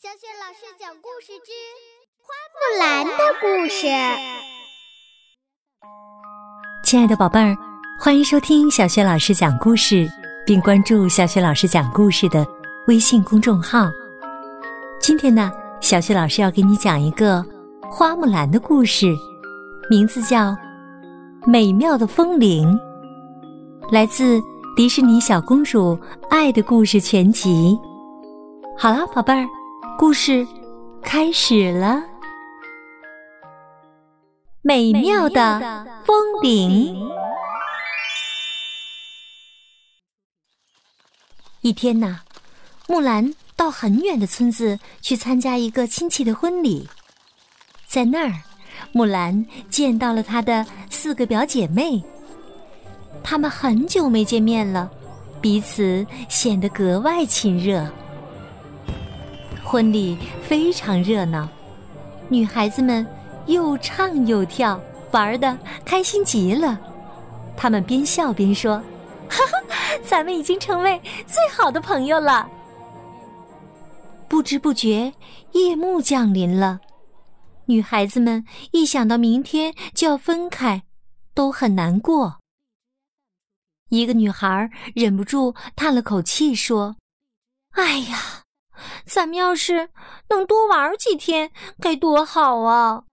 [0.00, 1.50] 小雪老师讲故事之
[2.22, 3.88] 花木兰的故事。
[6.84, 7.56] 亲爱的宝贝儿，
[7.98, 10.08] 欢迎收听小雪老师讲故事，
[10.46, 12.46] 并关注小雪老师讲故事的
[12.86, 13.88] 微信公众号。
[15.00, 15.50] 今天呢，
[15.80, 17.44] 小雪老师要给你讲一个
[17.90, 19.12] 花木兰的故事，
[19.90, 20.50] 名字叫
[21.44, 22.72] 《美妙的风铃》，
[23.92, 24.40] 来自
[24.76, 25.98] 迪士尼小公主
[26.30, 27.76] 爱的故事全集。
[28.78, 29.44] 好了，宝贝儿。
[29.98, 30.46] 故事
[31.02, 32.00] 开始了。
[34.62, 36.96] 美妙的风铃。
[41.62, 42.20] 一天呐，
[42.86, 46.88] 木兰到很远的村子去参加一个亲戚的婚礼，
[47.84, 48.32] 在那儿，
[48.92, 52.00] 木兰见到了她的四个表姐妹。
[53.24, 54.88] 她们很久没见面了，
[55.40, 57.84] 彼此显得格外亲热。
[59.70, 61.46] 婚礼非常热闹，
[62.30, 63.06] 女孩子们
[63.44, 66.80] 又唱又跳，玩的开心极了。
[67.54, 68.82] 她们边笑边说
[69.28, 72.48] ：“哈哈，咱们已经成为最好的朋友了。”
[74.26, 75.12] 不知不觉，
[75.52, 76.80] 夜幕降临了。
[77.66, 80.84] 女孩子们一想到明天就要分开，
[81.34, 82.38] 都很难过。
[83.90, 86.96] 一个女孩忍不住叹了口气说
[87.76, 88.44] ：“哎呀！”
[89.04, 89.90] 咱们要是
[90.28, 93.04] 能多玩几天，该多好啊！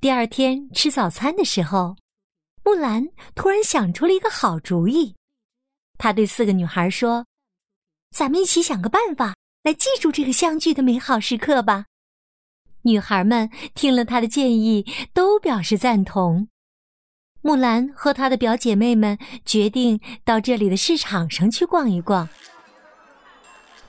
[0.00, 1.96] 第二天吃早餐的时候，
[2.64, 5.14] 木兰突然想出了一个好主意。
[5.98, 7.26] 她对四个女孩说
[8.10, 11.86] ：“咱们一起想个办法，来记住这个相聚的美好时刻吧。”
[12.82, 16.48] 女孩们听了她的建议，都表示赞同。
[17.40, 22.28] 木兰和她的表姐妹们决定到这里的市场上去逛一逛。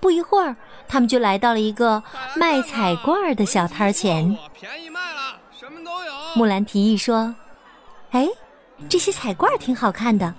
[0.04, 0.54] 不一会儿，
[0.86, 2.04] 他们就来到了一个
[2.36, 4.38] 卖彩罐的小摊前。
[4.54, 6.12] 便宜卖了，什么都有。
[6.36, 7.34] 木兰提议说
[8.12, 8.28] ：“哎，
[8.90, 10.36] 这些彩罐挺好看的，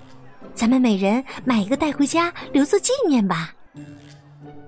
[0.53, 3.55] 咱们每人买一个带回家，留作纪念吧。”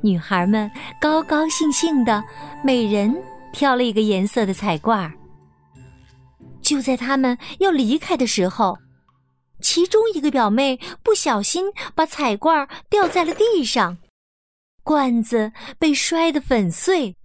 [0.02, 0.70] 女孩们
[1.00, 2.24] 高高兴兴的，
[2.64, 3.16] 每人
[3.54, 5.14] 挑了一个颜色的彩罐。
[6.64, 8.80] 就在他们要离开的时候，
[9.62, 13.96] 其中一个表妹不小心把彩罐掉在了地上。
[14.88, 17.18] 罐子被摔得粉碎。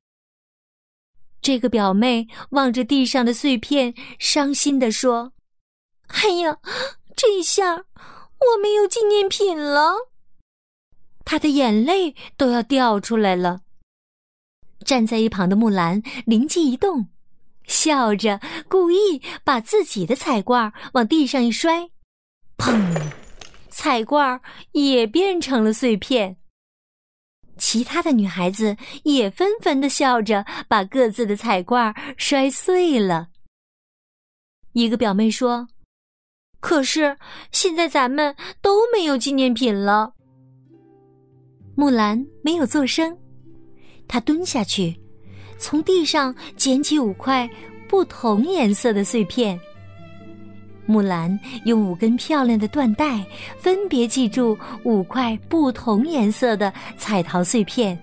[1.40, 5.32] 这个表妹望着地上的碎片，伤心地说
[6.10, 6.58] ：“哎呀，
[7.14, 9.92] 这下我没有纪念品了。”
[11.24, 13.60] 她的眼泪都要掉出来了。
[14.84, 17.10] 站在一旁的木兰灵机一动，
[17.68, 21.90] 笑着故意把自己的彩罐往地上一摔，
[22.56, 23.12] 砰！
[23.70, 24.40] 彩罐
[24.72, 26.41] 也变成了碎片。
[27.62, 33.28] 其他的女孩子也纷纷的笑着，把各自的彩罐摔碎了。
[34.72, 35.68] 一个表妹说
[36.58, 37.16] ：“可是
[37.52, 40.12] 现在咱们都没有纪念品了。”
[41.76, 43.16] 木兰没有作声，
[44.08, 45.00] 她蹲下去，
[45.56, 47.48] 从地上捡起五块
[47.88, 49.58] 不同颜色的碎片。
[50.92, 53.24] 木兰用五根漂亮的缎带
[53.58, 57.98] 分别系住五块不同颜色的彩陶碎片，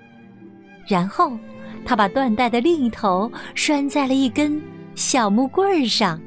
[0.88, 1.38] 然后
[1.86, 4.60] 她把缎带的另一头拴在了一根
[4.96, 6.20] 小木棍上。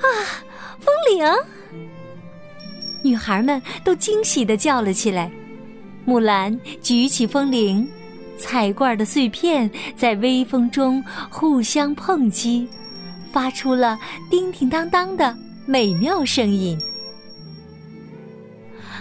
[0.00, 0.06] 啊，
[0.80, 1.24] 风铃！
[3.02, 5.30] 女孩们都惊喜的叫了起来。
[6.06, 7.86] 木兰举起风铃，
[8.38, 12.66] 彩罐的碎片在微风中互相碰击。
[13.34, 13.98] 发出了
[14.30, 15.36] 叮叮当当的
[15.66, 16.80] 美妙声音。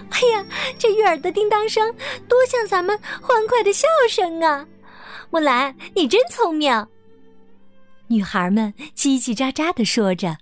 [0.09, 0.43] 哎呀，
[0.79, 1.93] 这悦耳的叮当声
[2.27, 4.67] 多像咱们欢快的笑声啊！
[5.29, 6.87] 木兰，你真聪明。
[8.07, 10.37] 女孩们叽叽喳喳的说着。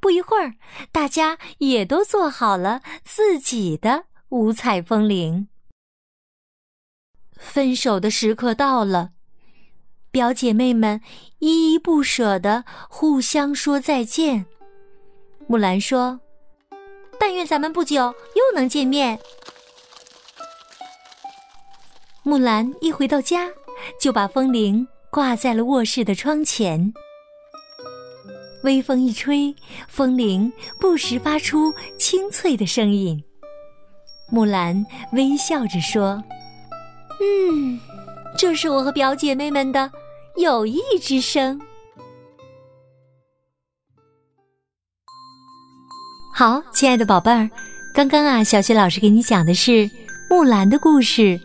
[0.00, 0.54] 不一会儿，
[0.90, 5.46] 大家也都做好了自己的五彩风铃。
[7.38, 9.13] 分手的时刻到了。
[10.14, 11.00] 表姐妹们
[11.40, 14.46] 依依不舍的互相说再见。
[15.48, 16.20] 木兰说
[17.18, 19.18] ：“但愿咱们不久又能见面。”
[22.22, 23.48] 木兰一回到家，
[24.00, 26.94] 就把风铃挂在了卧室的窗前。
[28.62, 29.52] 微风一吹，
[29.88, 33.20] 风铃不时发出清脆的声音。
[34.30, 36.22] 木兰微笑着说
[37.20, 37.80] ：“嗯，
[38.38, 39.90] 这是我和表姐妹们的。”
[40.36, 41.60] 友谊之声。
[46.34, 47.48] 好，亲爱的宝贝儿，
[47.94, 49.88] 刚刚啊，小雪老师给你讲的是
[50.28, 51.40] 木兰的故事，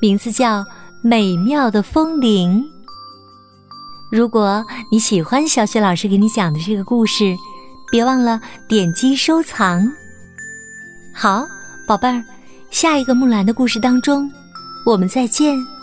[0.00, 0.60] 名字叫
[1.02, 2.64] 《美妙的风铃。
[4.12, 7.34] 如果你喜欢小雪老师给你讲的这个故事，
[7.90, 9.90] 别忘了点击收藏。
[11.12, 11.44] 好，
[11.84, 12.24] 宝贝儿，
[12.70, 14.30] 下一个木兰的故事当中，
[14.86, 15.73] 我们再见。